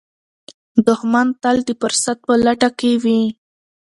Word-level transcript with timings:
دښمن 0.87 1.27
تل 1.41 1.57
د 1.67 1.69
فرصت 1.81 2.17
په 2.27 2.33
لټه 2.45 2.69
کې 2.79 2.91
وي 3.03 3.21